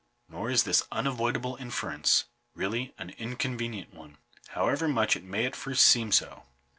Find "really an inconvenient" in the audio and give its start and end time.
2.55-3.93